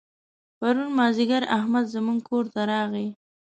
[0.57, 3.07] پرون مازدیګر احمد زموږ کور ته راغی.